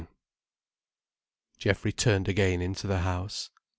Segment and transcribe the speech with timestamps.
[1.59, 3.51] Geoffrey turned again into the house.